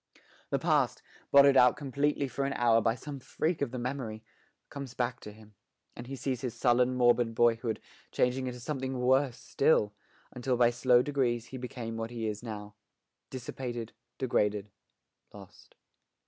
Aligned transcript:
The 0.49 0.57
past, 0.57 1.03
blotted 1.31 1.55
out 1.55 1.77
completely 1.77 2.27
for 2.27 2.43
an 2.45 2.53
hour 2.53 2.81
by 2.81 2.95
some 2.95 3.19
freak 3.19 3.61
of 3.61 3.69
the 3.69 3.77
memory, 3.77 4.23
comes 4.71 4.95
back 4.95 5.19
to 5.19 5.31
him, 5.31 5.53
and 5.95 6.07
he 6.07 6.15
sees 6.15 6.41
his 6.41 6.55
sullen, 6.55 6.95
morbid 6.95 7.35
boyhood 7.35 7.79
changing 8.11 8.47
into 8.47 8.59
something 8.59 8.97
worse 8.97 9.37
still, 9.37 9.93
until 10.31 10.57
by 10.57 10.71
slow 10.71 11.03
degrees 11.03 11.49
he 11.49 11.57
became 11.57 11.97
what 11.97 12.09
he 12.09 12.25
is 12.27 12.41
now 12.41 12.73
dissipated, 13.29 13.93
degraded, 14.17 14.71
lost. 15.35 15.75